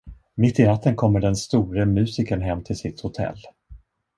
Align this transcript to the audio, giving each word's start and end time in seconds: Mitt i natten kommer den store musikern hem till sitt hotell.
Mitt 0.35 0.59
i 0.59 0.63
natten 0.65 0.95
kommer 0.95 1.19
den 1.19 1.35
store 1.35 1.85
musikern 1.85 2.41
hem 2.41 2.63
till 2.63 2.75
sitt 2.75 3.03
hotell. 3.03 3.37